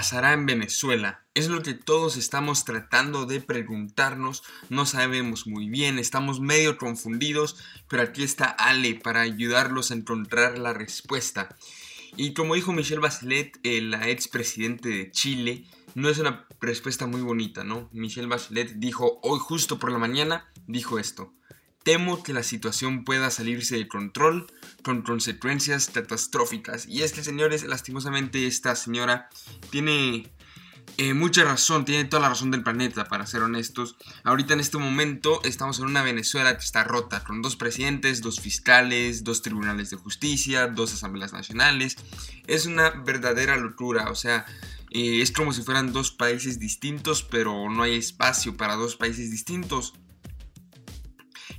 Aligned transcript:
¿Qué 0.00 0.04
pasará 0.04 0.32
en 0.32 0.46
Venezuela? 0.46 1.26
Es 1.34 1.48
lo 1.48 1.60
que 1.60 1.74
todos 1.74 2.16
estamos 2.16 2.64
tratando 2.64 3.26
de 3.26 3.42
preguntarnos, 3.42 4.42
no 4.70 4.86
sabemos 4.86 5.46
muy 5.46 5.68
bien, 5.68 5.98
estamos 5.98 6.40
medio 6.40 6.78
confundidos, 6.78 7.58
pero 7.86 8.04
aquí 8.04 8.22
está 8.22 8.46
Ale 8.46 8.94
para 8.94 9.20
ayudarlos 9.20 9.90
a 9.90 9.94
encontrar 9.94 10.56
la 10.56 10.72
respuesta. 10.72 11.54
Y 12.16 12.32
como 12.32 12.54
dijo 12.54 12.72
Michelle 12.72 13.02
Bachelet, 13.02 13.60
eh, 13.62 13.82
la 13.82 14.08
expresidente 14.08 14.88
de 14.88 15.10
Chile, 15.10 15.66
no 15.94 16.08
es 16.08 16.16
una 16.16 16.46
respuesta 16.62 17.06
muy 17.06 17.20
bonita, 17.20 17.62
¿no? 17.62 17.90
Michelle 17.92 18.26
Bachelet 18.26 18.76
dijo 18.76 19.20
hoy 19.22 19.38
justo 19.38 19.78
por 19.78 19.92
la 19.92 19.98
mañana, 19.98 20.50
dijo 20.66 20.98
esto. 20.98 21.34
Temo 21.82 22.22
que 22.22 22.32
la 22.32 22.42
situación 22.42 23.04
pueda 23.04 23.30
salirse 23.30 23.76
de 23.76 23.88
control 23.88 24.46
con 24.82 25.02
consecuencias 25.02 25.88
catastróficas. 25.88 26.86
Y 26.86 27.02
es 27.02 27.12
que, 27.12 27.24
señores, 27.24 27.64
lastimosamente 27.64 28.46
esta 28.46 28.76
señora 28.76 29.28
tiene 29.70 30.30
eh, 30.96 31.14
mucha 31.14 31.44
razón, 31.44 31.84
tiene 31.84 32.04
toda 32.04 32.22
la 32.22 32.28
razón 32.28 32.50
del 32.50 32.62
planeta, 32.62 33.06
para 33.06 33.26
ser 33.26 33.42
honestos. 33.42 33.96
Ahorita 34.24 34.54
en 34.54 34.60
este 34.60 34.78
momento 34.78 35.40
estamos 35.44 35.78
en 35.78 35.86
una 35.86 36.02
Venezuela 36.02 36.56
que 36.56 36.64
está 36.64 36.84
rota, 36.84 37.24
con 37.24 37.42
dos 37.42 37.56
presidentes, 37.56 38.20
dos 38.20 38.40
fiscales, 38.40 39.24
dos 39.24 39.42
tribunales 39.42 39.90
de 39.90 39.96
justicia, 39.96 40.66
dos 40.66 40.92
asambleas 40.92 41.32
nacionales. 41.32 41.96
Es 42.46 42.66
una 42.66 42.90
verdadera 42.90 43.56
locura, 43.56 44.10
o 44.10 44.14
sea, 44.14 44.44
eh, 44.90 45.22
es 45.22 45.32
como 45.32 45.52
si 45.52 45.62
fueran 45.62 45.92
dos 45.92 46.10
países 46.10 46.58
distintos, 46.58 47.22
pero 47.22 47.70
no 47.70 47.82
hay 47.82 47.96
espacio 47.96 48.56
para 48.56 48.74
dos 48.74 48.96
países 48.96 49.30
distintos. 49.30 49.94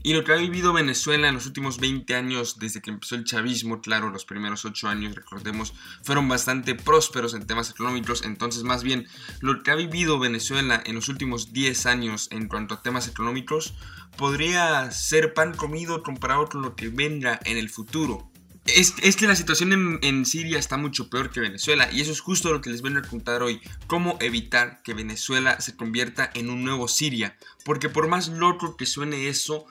Y 0.03 0.13
lo 0.13 0.23
que 0.23 0.33
ha 0.33 0.37
vivido 0.37 0.73
Venezuela 0.73 1.27
en 1.27 1.35
los 1.35 1.45
últimos 1.45 1.79
20 1.79 2.15
años, 2.15 2.57
desde 2.57 2.81
que 2.81 2.89
empezó 2.89 3.15
el 3.15 3.23
chavismo, 3.23 3.81
claro, 3.81 4.09
los 4.09 4.25
primeros 4.25 4.65
8 4.65 4.87
años, 4.87 5.13
recordemos, 5.15 5.73
fueron 6.03 6.27
bastante 6.27 6.73
prósperos 6.73 7.35
en 7.35 7.45
temas 7.45 7.69
económicos. 7.69 8.23
Entonces, 8.23 8.63
más 8.63 8.81
bien, 8.81 9.07
lo 9.41 9.61
que 9.61 9.69
ha 9.69 9.75
vivido 9.75 10.17
Venezuela 10.17 10.81
en 10.85 10.95
los 10.95 11.07
últimos 11.07 11.53
10 11.53 11.85
años 11.85 12.29
en 12.31 12.47
cuanto 12.47 12.73
a 12.73 12.81
temas 12.81 13.07
económicos, 13.07 13.75
podría 14.17 14.89
ser 14.89 15.35
pan 15.35 15.53
comido 15.53 16.01
comparado 16.01 16.47
con 16.47 16.63
lo 16.63 16.75
que 16.75 16.89
venga 16.89 17.39
en 17.45 17.57
el 17.57 17.69
futuro. 17.69 18.31
Es, 18.65 19.15
que 19.15 19.27
la 19.27 19.35
situación 19.35 19.73
en, 19.73 19.99
en, 20.03 20.25
Siria 20.25 20.59
está 20.59 20.77
mucho 20.77 21.09
peor 21.09 21.31
que 21.31 21.39
Venezuela 21.39 21.89
y 21.91 21.99
eso 21.99 22.11
es 22.11 22.19
justo 22.21 22.53
lo 22.53 22.61
que 22.61 22.69
les 22.69 22.83
vengo 22.83 22.99
a 22.99 23.01
contar 23.01 23.41
hoy. 23.41 23.59
Cómo 23.87 24.17
evitar 24.21 24.81
que 24.83 24.93
Venezuela 24.93 25.59
se 25.59 25.75
convierta 25.75 26.29
en 26.35 26.49
un 26.49 26.63
nuevo 26.63 26.87
Siria. 26.87 27.37
Porque 27.65 27.89
por 27.89 28.07
más 28.07 28.29
loco 28.29 28.77
que 28.77 28.85
suene 28.85 29.27
eso, 29.27 29.65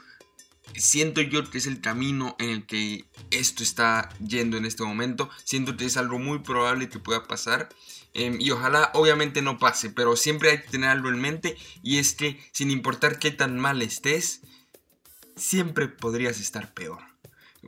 siento 0.76 1.20
yo 1.20 1.48
que 1.50 1.58
es 1.58 1.66
el 1.66 1.80
camino 1.80 2.36
en 2.38 2.50
el 2.50 2.66
que 2.66 3.04
esto 3.30 3.62
está 3.62 4.08
yendo 4.24 4.56
en 4.56 4.64
este 4.64 4.82
momento. 4.82 5.30
Siento 5.44 5.76
que 5.76 5.84
es 5.84 5.96
algo 5.96 6.18
muy 6.18 6.40
probable 6.40 6.88
que 6.88 6.98
pueda 6.98 7.24
pasar. 7.24 7.68
Em, 8.12 8.40
y 8.40 8.50
ojalá 8.50 8.91
obviamente 8.94 9.41
no 9.42 9.58
pase, 9.58 9.91
pero 9.91 10.16
siempre 10.16 10.50
hay 10.50 10.60
que 10.62 10.68
tener 10.68 10.91
algo 10.91 11.10
en 11.10 11.20
mente 11.20 11.56
y 11.82 11.98
es 11.98 12.14
que 12.14 12.41
sin 12.52 12.70
importar 12.70 13.20
qué 13.20 13.30
tan 13.30 13.58
mal 13.58 13.82
estés, 13.82 14.41
siempre 15.36 15.88
podrías 15.88 16.41
estar 16.41 16.74
peor. 16.74 17.10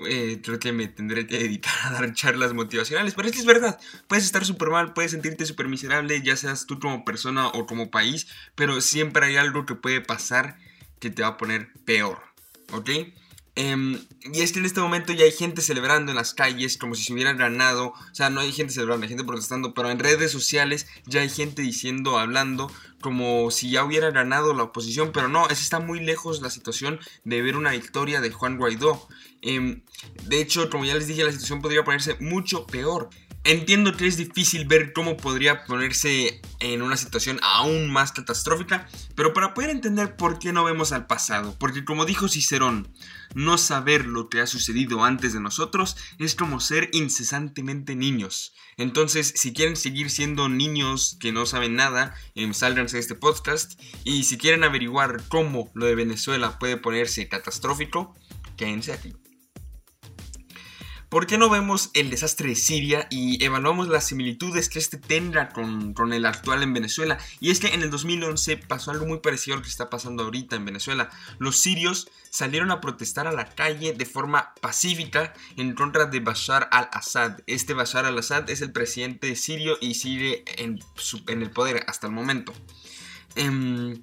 Eh, 0.07 0.41
creo 0.43 0.59
que 0.59 0.73
me 0.73 0.89
tendré 0.89 1.27
que 1.27 1.39
dedicar 1.39 1.75
a 1.85 1.93
dar 1.93 2.15
charlas 2.15 2.55
motivacionales, 2.55 3.15
pero 3.15 3.29
es 3.29 3.35
que 3.35 3.41
es 3.41 3.47
verdad, 3.47 3.79
puedes 4.09 4.25
estar 4.25 4.45
súper 4.45 4.71
mal, 4.71 4.95
puedes 4.95 5.11
sentirte 5.11 5.45
súper 5.45 5.69
miserable, 5.69 6.23
ya 6.23 6.35
seas 6.35 6.67
tú 6.67 6.81
como 6.81 7.05
persona 7.05 7.49
o 7.49 7.67
como 7.67 7.91
país, 7.91 8.27
pero 8.55 8.81
siempre 8.81 9.27
hay 9.27 9.37
algo 9.37 9.67
que 9.67 9.75
puede 9.75 10.01
pasar 10.01 10.57
que 10.99 11.11
te 11.11 11.23
va 11.23 11.29
a 11.29 11.37
poner 11.37 11.73
peor. 11.85 12.32
¿Ok? 12.73 12.91
Em, 13.55 13.99
y 14.33 14.41
es 14.41 14.53
que 14.53 14.61
en 14.61 14.65
este 14.65 14.81
momento 14.81 15.13
ya 15.13 15.25
hay 15.25 15.33
gente 15.33 15.61
celebrando 15.61 16.11
en 16.11 16.17
las 16.17 16.33
calles 16.33 16.79
como 16.79 16.95
si 16.95 17.05
se 17.05 17.13
hubieran 17.13 17.37
ganado. 17.37 17.89
O 17.89 18.15
sea, 18.15 18.31
no 18.31 18.41
hay 18.41 18.51
gente 18.51 18.73
celebrando, 18.73 19.05
hay 19.05 19.11
gente 19.11 19.25
protestando, 19.25 19.75
pero 19.75 19.91
en 19.91 19.99
redes 19.99 20.33
sociales 20.33 20.87
ya 21.07 21.21
hay 21.21 21.29
gente 21.29 21.61
diciendo, 21.61 22.19
hablando, 22.19 22.73
como 23.03 23.51
si 23.51 23.71
ya 23.71 23.85
hubiera 23.85 24.11
ganado 24.11 24.55
la 24.55 24.63
oposición. 24.63 25.13
Pero 25.13 25.29
no, 25.29 25.49
es 25.51 25.61
está 25.61 25.81
muy 25.81 26.01
lejos 26.01 26.41
la 26.41 26.49
situación 26.49 26.99
de 27.25 27.43
ver 27.43 27.57
una 27.57 27.73
victoria 27.73 28.23
de 28.23 28.31
Juan 28.31 28.57
Guaidó. 28.57 29.07
Em, 29.43 29.83
de 30.25 30.41
hecho, 30.41 30.71
como 30.71 30.87
ya 30.87 30.95
les 30.95 31.07
dije, 31.07 31.23
la 31.25 31.33
situación 31.33 31.61
podría 31.61 31.85
ponerse 31.85 32.17
mucho 32.21 32.67
peor. 32.67 33.11
Entiendo 33.45 33.97
que 33.97 34.07
es 34.07 34.17
difícil 34.17 34.67
ver 34.67 34.93
cómo 34.93 35.17
podría 35.17 35.65
ponerse 35.65 36.41
en 36.61 36.81
una 36.81 36.97
situación 36.97 37.41
aún 37.43 37.91
más 37.91 38.13
catastrófica, 38.13 38.89
pero 39.17 39.33
para 39.33 39.53
poder 39.53 39.71
entender 39.71 40.15
por 40.15 40.39
qué 40.39 40.53
no 40.53 40.63
vemos 40.63 40.93
al 40.93 41.09
pasado, 41.09 41.57
porque 41.59 41.85
como 41.85 42.05
dijo 42.05 42.29
Cicerón, 42.29 42.89
no 43.35 43.59
saber 43.59 44.07
lo 44.07 44.29
que 44.29 44.41
ha 44.41 44.47
sucedido 44.47 45.03
antes 45.05 45.33
de 45.33 45.41
nosotros 45.41 45.97
es 46.21 46.37
como 46.37 46.61
ser 46.61 46.89
incesantemente 46.93 47.97
niños. 47.97 48.55
Entonces, 48.77 49.33
si 49.35 49.53
quieren 49.53 49.75
seguir 49.75 50.11
siendo 50.11 50.49
niños 50.49 51.17
que 51.19 51.33
no 51.33 51.45
saben 51.45 51.75
nada, 51.75 52.15
eh, 52.37 52.55
sálganse 52.55 52.97
de 52.97 53.01
este 53.01 53.17
podcast, 53.17 53.81
y 54.05 54.23
si 54.23 54.39
quieren 54.39 54.63
averiguar 54.63 55.21
cómo 55.29 55.69
lo 55.75 55.87
de 55.87 55.97
Venezuela 55.97 56.61
puede 56.61 56.77
ponerse 56.77 57.29
catastrófico, 57.29 58.15
quédense 58.57 58.93
aquí. 58.93 59.15
¿Por 61.13 61.27
qué 61.27 61.37
no 61.37 61.51
vemos 61.51 61.91
el 61.93 62.09
desastre 62.09 62.49
de 62.49 62.55
Siria 62.55 63.07
y 63.11 63.45
evaluamos 63.45 63.87
las 63.87 64.07
similitudes 64.07 64.71
que 64.71 64.79
este 64.79 64.97
tendrá 64.97 65.51
con, 65.51 65.95
el 66.11 66.25
actual 66.25 66.63
en 66.63 66.73
Venezuela? 66.73 67.19
Y 67.39 67.51
es 67.51 67.61
que 67.61 67.67
en 67.67 67.83
el 67.83 67.91
2011 67.91 68.57
pasó 68.57 68.93
algo 68.93 69.05
muy 69.05 69.19
parecido 69.19 69.53
a 69.53 69.59
lo 69.59 69.63
que 69.63 69.69
está 69.69 69.91
pasando 69.91 70.23
ahorita 70.23 70.57
en 70.57 70.65
Venezuela. 70.65 71.11
Los 71.39 71.59
sirios 71.59 72.09
salieron 72.31 72.71
a 72.71 72.81
protestar 72.81 73.27
a 73.27 73.33
la 73.33 73.51
calle 73.51 73.93
de 73.93 74.07
forma 74.07 74.55
pacífica 74.63 75.35
en 75.59 75.75
contra 75.75 76.07
de 76.07 76.21
Bashar 76.21 76.71
al-Assad. 76.73 77.41
Este 77.47 77.75
Bashar 77.75 78.07
al-Assad 78.07 78.49
es 78.49 78.63
el 78.63 78.73
presidente 78.73 79.37
sirio 79.37 79.77
y 79.83 79.97
sigue 79.97 80.45
en, 80.57 80.81
el 81.27 81.51
poder 81.51 81.85
hasta 81.89 82.07
el 82.07 82.15
momento. 82.15 82.55
Em, 83.35 84.01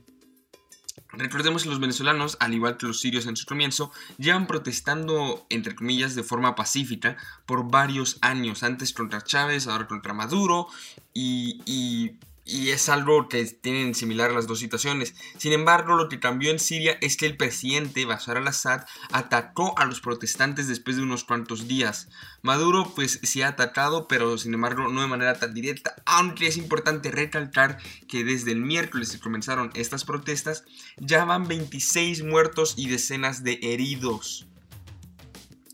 Recordemos 1.11 1.63
que 1.63 1.69
los 1.69 1.79
venezolanos, 1.79 2.37
al 2.39 2.53
igual 2.53 2.77
que 2.77 2.85
los 2.85 2.99
sirios 2.99 3.25
en 3.25 3.35
su 3.35 3.45
comienzo, 3.45 3.91
llevan 4.17 4.45
protestando, 4.45 5.45
entre 5.49 5.75
comillas, 5.75 6.13
de 6.13 6.23
forma 6.23 6.55
pacífica 6.55 7.17
por 7.47 7.69
varios 7.69 8.19
años, 8.21 8.61
antes 8.61 8.93
contra 8.93 9.23
Chávez, 9.23 9.65
ahora 9.67 9.87
contra 9.87 10.13
Maduro, 10.13 10.67
y, 11.13 12.11
y 12.49 12.71
es 12.71 12.89
algo 12.89 13.29
que 13.29 13.45
tienen 13.45 13.93
similar 13.93 14.31
las 14.31 14.47
dos 14.47 14.59
situaciones. 14.59 15.13
Sin 15.37 15.53
embargo, 15.53 15.95
lo 15.95 16.09
que 16.09 16.19
cambió 16.19 16.49
en 16.49 16.59
Siria 16.59 16.97
es 16.99 17.15
que 17.15 17.27
el 17.27 17.37
presidente 17.37 18.05
Bashar 18.05 18.37
al-Assad 18.37 18.85
atacó 19.11 19.77
a 19.77 19.85
los 19.85 20.01
protestantes 20.01 20.67
después 20.67 20.97
de 20.97 21.03
unos 21.03 21.23
cuantos 21.23 21.67
días. 21.67 22.09
Maduro 22.41 22.91
pues 22.95 23.19
sí 23.21 23.43
ha 23.43 23.49
atacado, 23.49 24.07
pero 24.07 24.37
sin 24.37 24.53
embargo 24.53 24.87
no 24.89 25.01
de 25.01 25.07
manera 25.07 25.37
tan 25.37 25.53
directa, 25.53 25.93
aunque 26.05 26.47
es 26.47 26.57
importante 26.57 27.11
recalcar 27.11 27.77
que 28.07 28.23
desde 28.23 28.51
el 28.51 28.61
miércoles 28.61 29.11
que 29.11 29.19
comenzaron 29.19 29.69
estas 29.75 30.03
protestas 30.03 30.63
ya 30.97 31.25
van 31.25 31.47
26 31.47 32.23
muertos 32.23 32.73
y 32.77 32.89
decenas 32.89 33.43
de 33.43 33.59
heridos. 33.61 34.47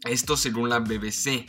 Esto 0.03 0.35
según 0.35 0.69
la 0.69 0.79
BBC. 0.79 1.45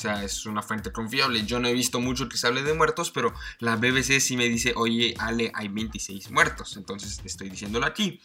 O 0.00 0.02
sea, 0.02 0.24
es 0.24 0.46
una 0.46 0.62
fuente 0.62 0.92
confiable. 0.92 1.44
Yo 1.44 1.60
no 1.60 1.68
he 1.68 1.74
visto 1.74 2.00
mucho 2.00 2.26
que 2.26 2.38
se 2.38 2.46
hable 2.46 2.62
de 2.62 2.72
muertos, 2.72 3.10
pero 3.10 3.34
la 3.58 3.76
BBC 3.76 4.18
sí 4.20 4.34
me 4.34 4.48
dice, 4.48 4.72
oye, 4.74 5.14
Ale, 5.18 5.52
hay 5.54 5.68
26 5.68 6.30
muertos. 6.30 6.78
Entonces 6.78 7.20
estoy 7.22 7.50
diciéndolo 7.50 7.84
aquí. 7.84 8.18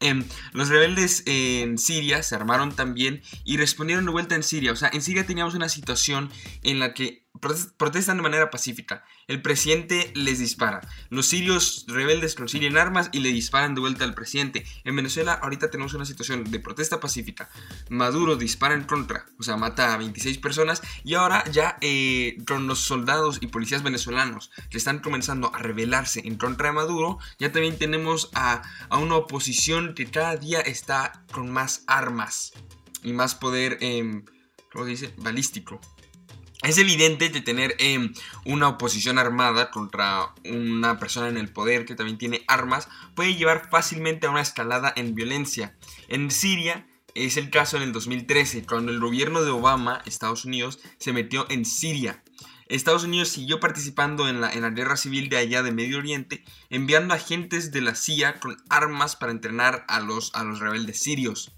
Em, 0.00 0.24
los 0.54 0.70
rebeldes 0.70 1.22
en 1.26 1.78
Siria 1.78 2.24
se 2.24 2.34
armaron 2.34 2.74
también 2.74 3.22
y 3.44 3.58
respondieron 3.58 4.06
de 4.06 4.10
vuelta 4.10 4.34
en 4.34 4.42
Siria. 4.42 4.72
O 4.72 4.76
sea, 4.76 4.90
en 4.92 5.02
Siria 5.02 5.24
teníamos 5.24 5.54
una 5.54 5.68
situación 5.68 6.30
en 6.64 6.80
la 6.80 6.94
que 6.94 7.29
protestan 7.40 8.16
de 8.16 8.22
manera 8.22 8.50
pacífica. 8.50 9.04
El 9.26 9.42
presidente 9.42 10.12
les 10.14 10.38
dispara. 10.38 10.80
Los 11.08 11.26
sirios 11.26 11.84
rebeldes 11.88 12.34
consiguen 12.34 12.76
armas 12.76 13.08
y 13.12 13.20
le 13.20 13.32
disparan 13.32 13.74
de 13.74 13.80
vuelta 13.80 14.04
al 14.04 14.14
presidente. 14.14 14.64
En 14.84 14.96
Venezuela 14.96 15.34
ahorita 15.34 15.70
tenemos 15.70 15.94
una 15.94 16.04
situación 16.04 16.44
de 16.44 16.60
protesta 16.60 17.00
pacífica. 17.00 17.48
Maduro 17.88 18.36
dispara 18.36 18.74
en 18.74 18.84
contra, 18.84 19.26
o 19.38 19.42
sea, 19.42 19.56
mata 19.56 19.94
a 19.94 19.96
26 19.96 20.38
personas. 20.38 20.82
Y 21.04 21.14
ahora 21.14 21.44
ya 21.50 21.78
eh, 21.80 22.36
con 22.46 22.66
los 22.66 22.80
soldados 22.80 23.38
y 23.40 23.46
policías 23.46 23.82
venezolanos 23.82 24.50
que 24.70 24.78
están 24.78 25.00
comenzando 25.00 25.54
a 25.54 25.58
rebelarse 25.58 26.22
en 26.24 26.36
contra 26.36 26.68
de 26.68 26.74
Maduro, 26.74 27.18
ya 27.38 27.52
también 27.52 27.78
tenemos 27.78 28.30
a, 28.34 28.62
una 28.90 29.16
oposición 29.16 29.94
que 29.94 30.10
cada 30.10 30.36
día 30.36 30.60
está 30.60 31.24
con 31.32 31.50
más 31.50 31.84
armas 31.86 32.52
y 33.02 33.12
más 33.12 33.34
poder, 33.34 33.78
eh, 33.80 34.22
¿cómo 34.72 34.84
se 34.84 34.90
dice? 34.90 35.14
Balístico. 35.18 35.80
Es 36.62 36.76
evidente 36.76 37.32
que 37.32 37.40
tener 37.40 37.74
em, 37.78 38.12
una 38.44 38.68
oposición 38.68 39.18
armada 39.18 39.70
contra 39.70 40.34
una 40.44 40.98
persona 40.98 41.28
en 41.28 41.38
el 41.38 41.50
poder 41.50 41.86
que 41.86 41.94
también 41.94 42.18
tiene 42.18 42.44
armas 42.48 42.88
puede 43.14 43.34
llevar 43.34 43.70
fácilmente 43.70 44.26
a 44.26 44.30
una 44.30 44.42
escalada 44.42 44.92
en 44.94 45.14
violencia. 45.14 45.74
En 46.08 46.30
Siria 46.30 46.86
es 47.14 47.38
el 47.38 47.48
caso 47.48 47.78
en 47.78 47.84
el 47.84 47.92
2013, 47.92 48.66
cuando 48.66 48.92
el 48.92 49.00
gobierno 49.00 49.42
de 49.42 49.50
Obama, 49.50 50.02
Estados 50.04 50.44
Unidos, 50.44 50.80
se 50.98 51.14
metió 51.14 51.46
en 51.50 51.64
Siria. 51.64 52.22
Estados 52.68 53.04
Unidos 53.04 53.30
siguió 53.30 53.58
participando 53.58 54.28
en 54.28 54.40
la, 54.40 54.52
en 54.52 54.60
la 54.60 54.70
guerra 54.70 54.96
civil 54.96 55.28
de 55.28 55.38
allá 55.38 55.62
de 55.62 55.72
Medio 55.72 55.98
Oriente, 55.98 56.44
enviando 56.68 57.14
agentes 57.14 57.72
de 57.72 57.80
la 57.80 57.94
CIA 57.94 58.38
con 58.38 58.56
armas 58.68 59.16
para 59.16 59.32
entrenar 59.32 59.84
a 59.88 60.00
los, 60.00 60.32
a 60.34 60.44
los 60.44 60.60
rebeldes 60.60 61.00
sirios. 61.00 61.52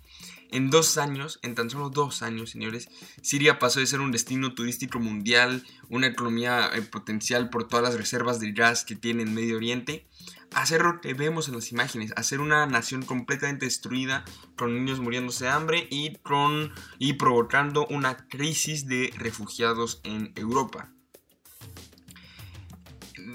En 0.52 0.68
dos 0.68 0.98
años, 0.98 1.40
en 1.42 1.54
tan 1.54 1.70
solo 1.70 1.88
dos 1.88 2.20
años, 2.20 2.50
señores, 2.50 2.90
Siria 3.22 3.58
pasó 3.58 3.80
de 3.80 3.86
ser 3.86 4.00
un 4.00 4.12
destino 4.12 4.54
turístico 4.54 5.00
mundial, 5.00 5.64
una 5.88 6.08
economía 6.08 6.70
eh, 6.74 6.82
potencial 6.82 7.48
por 7.48 7.66
todas 7.66 7.82
las 7.82 7.94
reservas 7.94 8.38
de 8.38 8.52
gas 8.52 8.84
que 8.84 8.94
tiene 8.94 9.22
en 9.22 9.32
Medio 9.32 9.56
Oriente, 9.56 10.06
a 10.54 10.66
ser 10.66 10.82
lo 10.82 11.00
que 11.00 11.14
vemos 11.14 11.48
en 11.48 11.54
las 11.54 11.72
imágenes, 11.72 12.12
a 12.16 12.22
ser 12.22 12.40
una 12.40 12.66
nación 12.66 13.02
completamente 13.02 13.64
destruida, 13.64 14.26
con 14.54 14.74
niños 14.74 15.00
muriéndose 15.00 15.44
de 15.44 15.50
hambre 15.50 15.88
y, 15.90 16.16
con, 16.16 16.70
y 16.98 17.14
provocando 17.14 17.86
una 17.86 18.28
crisis 18.28 18.86
de 18.86 19.10
refugiados 19.16 20.02
en 20.04 20.34
Europa 20.36 20.92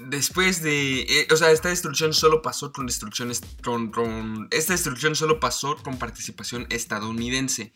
después 0.08 0.62
de. 0.62 1.00
Eh, 1.02 1.28
o 1.30 1.36
sea, 1.36 1.50
esta 1.50 1.68
destrucción 1.68 2.12
solo 2.12 2.42
pasó 2.42 2.72
con 2.72 2.86
destrucciones. 2.86 3.42
Con, 3.62 4.48
esta 4.50 4.72
destrucción 4.72 5.14
solo 5.14 5.40
pasó 5.40 5.76
con 5.76 5.98
participación 5.98 6.66
estadounidense. 6.70 7.72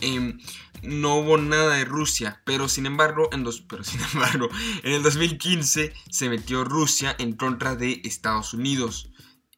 Em, 0.00 0.38
no 0.82 1.16
hubo 1.16 1.38
nada 1.38 1.74
de 1.74 1.84
Rusia, 1.84 2.40
pero 2.44 2.68
sin 2.68 2.86
embargo, 2.86 3.28
en 3.32 3.42
los, 3.42 3.62
pero 3.62 3.82
sin 3.82 4.00
embargo, 4.12 4.48
en 4.82 4.92
el 4.92 5.02
2015 5.02 5.92
se 6.10 6.28
metió 6.28 6.64
Rusia 6.64 7.16
en 7.18 7.32
contra 7.32 7.74
de 7.74 8.00
Estados 8.04 8.54
Unidos 8.54 9.10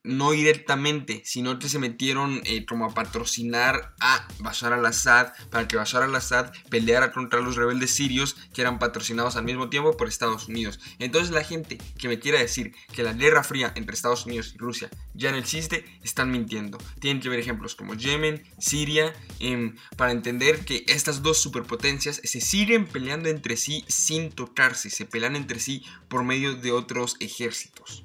no 0.02 0.30
directamente, 0.30 1.22
sino 1.24 1.58
que 1.58 1.68
se 1.68 1.78
metieron 1.78 2.40
eh, 2.44 2.64
como 2.64 2.86
a 2.86 2.94
patrocinar 2.94 3.94
a 4.00 4.26
Bashar 4.38 4.72
al-Assad 4.72 5.32
para 5.50 5.68
que 5.68 5.76
Bashar 5.76 6.02
al-Assad 6.02 6.52
peleara 6.70 7.12
contra 7.12 7.40
los 7.40 7.56
rebeldes 7.56 7.90
sirios 7.90 8.36
que 8.54 8.62
eran 8.62 8.78
patrocinados 8.78 9.36
al 9.36 9.44
mismo 9.44 9.68
tiempo 9.68 9.96
por 9.96 10.08
Estados 10.08 10.48
Unidos. 10.48 10.80
Entonces 10.98 11.32
la 11.32 11.44
gente 11.44 11.78
que 11.98 12.08
me 12.08 12.18
quiera 12.18 12.38
decir 12.38 12.74
que 12.94 13.02
la 13.02 13.12
guerra 13.12 13.44
fría 13.44 13.72
entre 13.76 13.94
Estados 13.94 14.24
Unidos 14.24 14.52
y 14.54 14.58
Rusia 14.58 14.88
ya 15.12 15.32
no 15.32 15.36
existe, 15.36 15.84
están 16.02 16.30
mintiendo. 16.30 16.78
Tienen 16.98 17.20
que 17.20 17.28
ver 17.28 17.38
ejemplos 17.38 17.74
como 17.74 17.94
Yemen, 17.94 18.42
Siria, 18.58 19.12
em, 19.38 19.76
para 19.96 20.12
entender 20.12 20.64
que 20.64 20.84
estas 20.88 21.22
dos 21.22 21.38
superpotencias 21.38 22.20
se 22.24 22.40
siguen 22.40 22.86
peleando 22.86 23.28
entre 23.28 23.56
sí 23.56 23.84
sin 23.88 24.30
tocarse, 24.30 24.88
se 24.88 25.04
pelean 25.04 25.36
entre 25.36 25.60
sí 25.60 25.84
por 26.08 26.24
medio 26.24 26.54
de 26.54 26.72
otros 26.72 27.16
ejércitos. 27.20 28.02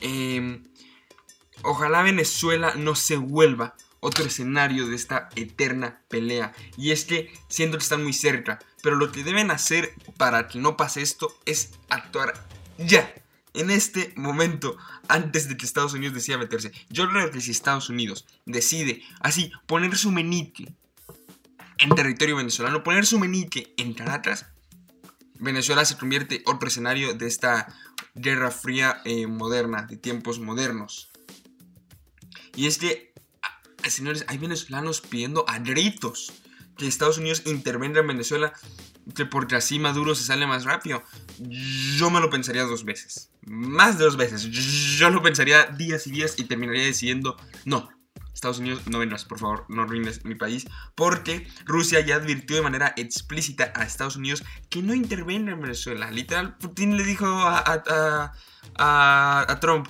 Eh, 0.00 0.62
Ojalá 1.62 2.02
Venezuela 2.02 2.74
no 2.76 2.94
se 2.94 3.16
vuelva 3.16 3.74
otro 4.00 4.24
escenario 4.24 4.86
de 4.86 4.96
esta 4.96 5.28
eterna 5.36 6.00
pelea. 6.08 6.52
Y 6.76 6.92
es 6.92 7.04
que 7.04 7.32
siento 7.48 7.78
que 7.78 7.82
están 7.82 8.02
muy 8.02 8.12
cerca. 8.12 8.58
Pero 8.82 8.96
lo 8.96 9.10
que 9.10 9.24
deben 9.24 9.50
hacer 9.50 9.92
para 10.16 10.48
que 10.48 10.58
no 10.58 10.76
pase 10.76 11.02
esto 11.02 11.36
es 11.44 11.72
actuar 11.88 12.46
ya. 12.78 13.12
En 13.54 13.70
este 13.70 14.12
momento, 14.16 14.76
antes 15.08 15.48
de 15.48 15.56
que 15.56 15.66
Estados 15.66 15.94
Unidos 15.94 16.14
decida 16.14 16.38
meterse. 16.38 16.70
Yo 16.90 17.08
creo 17.08 17.30
que 17.30 17.40
si 17.40 17.50
Estados 17.50 17.88
Unidos 17.88 18.26
decide 18.46 19.02
así 19.20 19.50
poner 19.66 19.96
su 19.96 20.12
menique 20.12 20.72
en 21.78 21.90
territorio 21.90 22.36
venezolano, 22.36 22.84
poner 22.84 23.06
su 23.06 23.18
menique 23.18 23.74
en 23.76 23.94
Caracas, 23.94 24.46
Venezuela 25.40 25.84
se 25.84 25.96
convierte 25.96 26.42
otro 26.46 26.68
escenario 26.68 27.14
de 27.14 27.26
esta 27.26 27.68
guerra 28.14 28.50
fría 28.50 29.00
eh, 29.04 29.26
moderna, 29.26 29.82
de 29.82 29.96
tiempos 29.96 30.40
modernos. 30.40 31.10
Y 32.58 32.66
es 32.66 32.78
que, 32.78 33.12
ah, 33.40 33.60
señores, 33.88 34.24
hay 34.26 34.36
venezolanos 34.36 35.00
pidiendo 35.00 35.44
a 35.48 35.60
gritos 35.60 36.32
que 36.76 36.88
Estados 36.88 37.18
Unidos 37.18 37.42
intervenga 37.46 38.00
en 38.00 38.08
Venezuela, 38.08 38.52
que 39.14 39.26
porque 39.26 39.54
así 39.54 39.78
Maduro 39.78 40.16
se 40.16 40.24
sale 40.24 40.44
más 40.44 40.64
rápido. 40.64 41.04
Yo 41.38 42.10
me 42.10 42.18
lo 42.18 42.30
pensaría 42.30 42.64
dos 42.64 42.84
veces. 42.84 43.30
Más 43.46 43.96
de 43.96 44.06
dos 44.06 44.16
veces. 44.16 44.42
Yo 44.42 45.08
lo 45.10 45.22
pensaría 45.22 45.66
días 45.66 46.08
y 46.08 46.10
días 46.10 46.34
y 46.36 46.46
terminaría 46.46 46.86
decidiendo, 46.86 47.36
no, 47.64 47.88
Estados 48.34 48.58
Unidos, 48.58 48.82
no 48.88 48.98
vendrás, 48.98 49.24
por 49.24 49.38
favor, 49.38 49.64
no 49.68 49.82
arruines 49.82 50.24
mi 50.24 50.34
país, 50.34 50.66
porque 50.96 51.46
Rusia 51.64 52.00
ya 52.00 52.16
advirtió 52.16 52.56
de 52.56 52.62
manera 52.62 52.92
explícita 52.96 53.72
a 53.76 53.84
Estados 53.84 54.16
Unidos 54.16 54.42
que 54.68 54.82
no 54.82 54.94
intervenga 54.94 55.52
en 55.52 55.60
Venezuela. 55.60 56.10
Literal, 56.10 56.58
Putin 56.58 56.96
le 56.96 57.04
dijo 57.04 57.24
a, 57.24 57.60
a, 57.60 58.32
a, 58.74 59.46
a 59.48 59.60
Trump, 59.60 59.86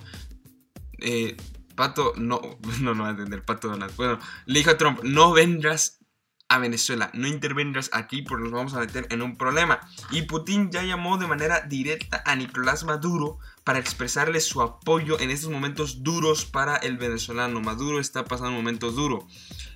eh, 0.98 1.34
Pato, 1.78 2.12
no, 2.16 2.40
no, 2.80 2.92
no 2.92 3.04
va 3.04 3.10
a 3.10 3.12
entender, 3.12 3.44
Pato 3.44 3.68
Donald. 3.68 3.94
Bueno, 3.94 4.18
le 4.46 4.58
dijo 4.58 4.72
a 4.72 4.76
Trump, 4.76 4.98
no 5.04 5.32
vendrás 5.32 6.00
a 6.48 6.58
Venezuela, 6.58 7.10
no 7.14 7.28
intervengas 7.28 7.88
aquí 7.92 8.22
porque 8.22 8.42
nos 8.42 8.52
vamos 8.52 8.74
a 8.74 8.80
meter 8.80 9.06
en 9.10 9.22
un 9.22 9.36
problema. 9.36 9.78
Y 10.10 10.22
Putin 10.22 10.72
ya 10.72 10.82
llamó 10.82 11.18
de 11.18 11.28
manera 11.28 11.60
directa 11.60 12.20
a 12.26 12.34
Nicolás 12.34 12.82
Maduro 12.82 13.38
para 13.62 13.78
expresarle 13.78 14.40
su 14.40 14.60
apoyo 14.60 15.20
en 15.20 15.30
estos 15.30 15.50
momentos 15.50 16.02
duros 16.02 16.46
para 16.46 16.74
el 16.78 16.96
venezolano. 16.96 17.60
Maduro 17.60 18.00
está 18.00 18.24
pasando 18.24 18.50
un 18.50 18.56
momento 18.56 18.90
duro. 18.90 19.28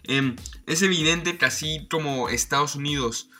Em, 0.02 0.34
es 0.66 0.82
evidente 0.82 1.38
que 1.38 1.44
así 1.44 1.86
como 1.88 2.30
Estados 2.30 2.74
Unidos 2.74 3.30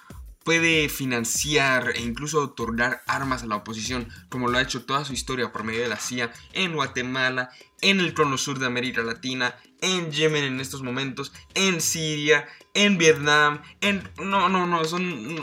puede 0.44 0.88
financiar 0.88 1.92
e 1.94 2.00
incluso 2.00 2.42
otorgar 2.42 3.02
armas 3.06 3.42
a 3.42 3.46
la 3.46 3.56
oposición, 3.56 4.08
como 4.28 4.48
lo 4.48 4.58
ha 4.58 4.62
hecho 4.62 4.84
toda 4.84 5.04
su 5.04 5.12
historia 5.12 5.52
por 5.52 5.64
medio 5.64 5.82
de 5.82 5.88
la 5.88 5.96
CIA 5.96 6.32
en 6.52 6.74
Guatemala, 6.74 7.50
en 7.80 8.00
el 8.00 8.14
cono 8.14 8.38
sur 8.38 8.58
de 8.58 8.66
América 8.66 9.02
Latina, 9.02 9.56
en 9.80 10.12
Yemen 10.12 10.44
en 10.44 10.60
estos 10.60 10.82
momentos, 10.82 11.32
en 11.54 11.80
Siria, 11.80 12.46
en 12.74 12.96
Vietnam, 12.96 13.60
en... 13.80 14.08
No, 14.22 14.48
no, 14.48 14.66
no, 14.66 14.84
son... 14.84 15.36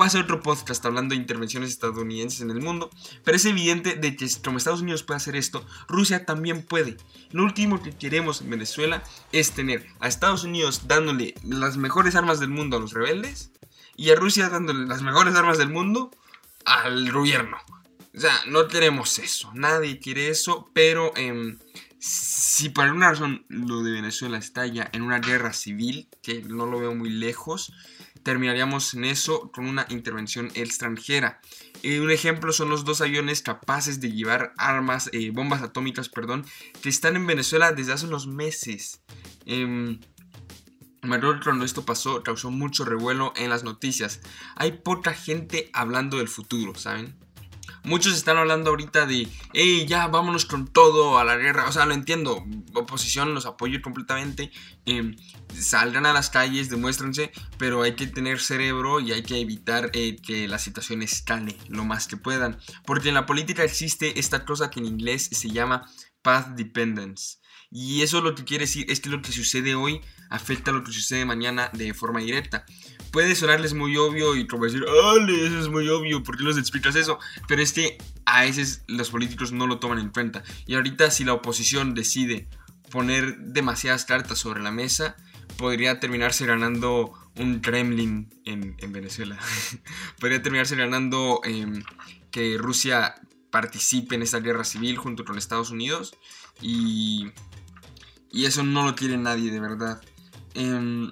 Va 0.00 0.06
a 0.06 0.10
ser 0.10 0.22
otro 0.22 0.40
podcast 0.40 0.84
hablando 0.86 1.14
de 1.14 1.20
intervenciones 1.20 1.70
estadounidenses 1.70 2.40
en 2.40 2.50
el 2.50 2.60
mundo, 2.60 2.90
pero 3.24 3.36
es 3.36 3.44
evidente 3.44 3.96
de 3.96 4.16
que 4.16 4.28
como 4.44 4.58
Estados 4.58 4.82
Unidos 4.82 5.02
puede 5.02 5.16
hacer 5.16 5.34
esto, 5.34 5.66
Rusia 5.88 6.24
también 6.24 6.62
puede. 6.62 6.96
Lo 7.32 7.42
último 7.42 7.82
que 7.82 7.90
queremos 7.90 8.40
en 8.40 8.50
Venezuela 8.50 9.02
es 9.32 9.50
tener 9.50 9.86
a 9.98 10.08
Estados 10.08 10.44
Unidos 10.44 10.82
dándole 10.86 11.34
las 11.42 11.76
mejores 11.76 12.14
armas 12.14 12.38
del 12.40 12.50
mundo 12.50 12.76
a 12.76 12.80
los 12.80 12.92
rebeldes 12.92 13.52
y 13.98 14.10
a 14.10 14.14
Rusia 14.14 14.48
dándole 14.48 14.86
las 14.86 15.02
mejores 15.02 15.34
armas 15.34 15.58
del 15.58 15.68
mundo 15.68 16.10
al 16.64 17.10
gobierno. 17.10 17.58
O 18.16 18.20
sea, 18.20 18.32
no 18.46 18.66
tenemos 18.66 19.18
eso, 19.18 19.50
nadie 19.54 19.98
quiere 19.98 20.28
eso, 20.28 20.70
pero 20.72 21.12
em, 21.16 21.58
si 21.98 22.68
por 22.70 22.84
alguna 22.84 23.10
razón 23.10 23.44
lo 23.48 23.82
de 23.82 23.90
Venezuela 23.90 24.38
está 24.38 24.66
ya 24.66 24.88
en 24.92 25.02
una 25.02 25.18
guerra 25.18 25.52
civil, 25.52 26.08
que 26.22 26.42
no 26.42 26.66
lo 26.66 26.78
veo 26.78 26.94
muy 26.94 27.10
lejos, 27.10 27.72
terminaríamos 28.22 28.94
en 28.94 29.04
eso 29.04 29.50
con 29.50 29.66
una 29.66 29.84
intervención 29.88 30.50
extranjera. 30.54 31.40
Eh, 31.82 32.00
un 32.00 32.12
ejemplo 32.12 32.52
son 32.52 32.70
los 32.70 32.84
dos 32.84 33.00
aviones 33.00 33.42
capaces 33.42 34.00
de 34.00 34.12
llevar 34.12 34.52
armas, 34.58 35.10
eh, 35.12 35.30
bombas 35.30 35.62
atómicas, 35.62 36.08
perdón, 36.08 36.46
que 36.82 36.88
están 36.88 37.16
en 37.16 37.26
Venezuela 37.26 37.72
desde 37.72 37.92
hace 37.92 38.06
unos 38.06 38.28
meses. 38.28 39.00
Eh, 39.44 39.98
cuando 41.00 41.64
esto 41.64 41.84
pasó 41.84 42.22
causó 42.22 42.50
mucho 42.50 42.84
revuelo 42.84 43.32
en 43.36 43.50
las 43.50 43.64
noticias. 43.64 44.20
Hay 44.56 44.72
poca 44.72 45.14
gente 45.14 45.70
hablando 45.72 46.18
del 46.18 46.28
futuro, 46.28 46.74
¿saben? 46.74 47.16
Muchos 47.84 48.14
están 48.14 48.36
hablando 48.36 48.70
ahorita 48.70 49.06
de, 49.06 49.28
hey, 49.52 49.86
ya 49.86 50.08
vámonos 50.08 50.44
con 50.44 50.66
todo 50.66 51.18
a 51.18 51.24
la 51.24 51.36
guerra. 51.36 51.68
O 51.68 51.72
sea, 51.72 51.86
lo 51.86 51.94
entiendo, 51.94 52.44
oposición 52.74 53.34
los 53.34 53.46
apoyo 53.46 53.80
completamente. 53.80 54.50
Em, 54.84 55.16
salgan 55.54 56.04
a 56.04 56.12
las 56.12 56.28
calles, 56.28 56.68
demuéstrense, 56.68 57.32
pero 57.56 57.82
hay 57.82 57.94
que 57.94 58.06
tener 58.06 58.40
cerebro 58.40 59.00
y 59.00 59.12
hay 59.12 59.22
que 59.22 59.40
evitar 59.40 59.90
eh, 59.94 60.16
que 60.16 60.48
la 60.48 60.58
situación 60.58 61.02
escale 61.02 61.56
lo 61.68 61.84
más 61.84 62.08
que 62.08 62.16
puedan. 62.16 62.58
Porque 62.84 63.08
en 63.08 63.14
la 63.14 63.26
política 63.26 63.64
existe 63.64 64.18
esta 64.18 64.44
cosa 64.44 64.70
que 64.70 64.80
en 64.80 64.86
inglés 64.86 65.28
se 65.32 65.48
llama 65.50 65.88
path 66.22 66.48
dependence. 66.56 67.38
Y 67.70 68.02
eso 68.02 68.20
lo 68.20 68.34
que 68.34 68.44
quiere 68.44 68.64
decir 68.64 68.90
es 68.90 69.00
que 69.00 69.10
lo 69.10 69.20
que 69.20 69.32
sucede 69.32 69.74
hoy 69.74 70.00
afecta 70.30 70.70
a 70.70 70.74
lo 70.74 70.84
que 70.84 70.92
sucede 70.92 71.24
mañana 71.24 71.70
de 71.72 71.92
forma 71.94 72.20
directa. 72.20 72.64
Puede 73.10 73.34
sonarles 73.34 73.74
muy 73.74 73.96
obvio 73.96 74.36
y 74.36 74.46
como 74.46 74.64
decir, 74.64 74.84
¡Ale! 74.86 75.46
Eso 75.46 75.58
es 75.60 75.68
muy 75.68 75.88
obvio, 75.88 76.22
¿por 76.22 76.36
qué 76.36 76.44
les 76.44 76.58
explicas 76.58 76.96
eso? 76.96 77.18
Pero 77.46 77.62
es 77.62 77.72
que 77.72 77.98
a 78.24 78.42
veces 78.42 78.84
los 78.86 79.10
políticos 79.10 79.52
no 79.52 79.66
lo 79.66 79.78
toman 79.78 79.98
en 79.98 80.10
cuenta. 80.10 80.42
Y 80.66 80.74
ahorita 80.74 81.10
si 81.10 81.24
la 81.24 81.34
oposición 81.34 81.94
decide 81.94 82.48
poner 82.90 83.38
demasiadas 83.38 84.04
cartas 84.04 84.38
sobre 84.38 84.62
la 84.62 84.70
mesa, 84.70 85.16
podría 85.56 86.00
terminarse 86.00 86.46
ganando 86.46 87.12
un 87.36 87.60
Kremlin 87.60 88.28
en, 88.44 88.76
Venezuela. 88.92 89.38
podría 90.20 90.42
terminarse 90.42 90.76
ganando 90.76 91.40
em, 91.44 91.82
que 92.30 92.56
Rusia 92.58 93.14
participe 93.50 94.14
en 94.14 94.22
esta 94.22 94.40
guerra 94.40 94.64
civil 94.64 94.96
junto 94.96 95.24
con 95.24 95.38
Estados 95.38 95.70
Unidos. 95.70 96.14
Y 96.60 97.30
y 98.30 98.46
eso 98.46 98.62
no 98.62 98.84
lo 98.84 98.94
quiere 98.94 99.16
nadie, 99.16 99.50
de 99.50 99.60
verdad. 99.60 100.00
Em, 100.54 101.10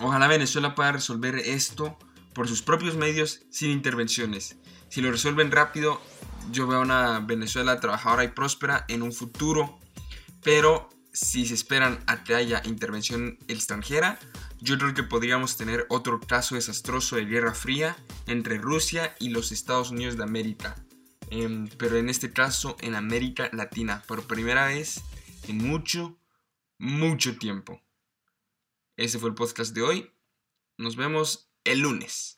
ojalá 0.00 0.28
Venezuela 0.28 0.74
pueda 0.74 0.92
resolver 0.92 1.36
esto 1.36 1.98
por 2.34 2.48
sus 2.48 2.62
propios 2.62 2.96
medios 2.96 3.40
sin 3.50 3.70
intervenciones. 3.70 4.56
Si 4.90 5.00
lo 5.00 5.10
resuelven 5.10 5.50
rápido, 5.50 6.00
yo 6.50 6.66
veo 6.66 6.80
una 6.80 7.20
Venezuela 7.20 7.80
trabajadora 7.80 8.24
y 8.24 8.28
próspera 8.28 8.84
en 8.88 9.02
un 9.02 9.12
futuro. 9.12 9.78
Pero 10.42 10.88
si 11.12 11.46
se 11.46 11.54
esperan 11.54 11.98
a 12.06 12.22
que 12.22 12.34
haya 12.34 12.62
intervención 12.64 13.38
extranjera, 13.48 14.18
yo 14.60 14.78
creo 14.78 14.94
que 14.94 15.02
podríamos 15.02 15.56
tener 15.56 15.86
otro 15.88 16.20
caso 16.20 16.54
desastroso 16.54 17.16
de 17.16 17.24
guerra 17.24 17.54
fría 17.54 17.96
entre 18.26 18.58
Rusia 18.58 19.14
y 19.18 19.30
los 19.30 19.52
Estados 19.52 19.90
Unidos 19.90 20.16
de 20.16 20.24
América. 20.24 20.76
Em, 21.30 21.68
pero 21.76 21.96
en 21.96 22.08
este 22.08 22.32
caso 22.32 22.76
en 22.80 22.94
América 22.94 23.50
Latina, 23.52 24.02
por 24.06 24.26
primera 24.26 24.66
vez 24.66 25.02
mucho, 25.52 26.18
mucho 26.78 27.38
tiempo. 27.38 27.82
Ese 28.96 29.18
fue 29.18 29.28
el 29.28 29.34
podcast 29.34 29.74
de 29.74 29.82
hoy. 29.82 30.12
Nos 30.76 30.96
vemos 30.96 31.52
el 31.64 31.80
lunes. 31.80 32.37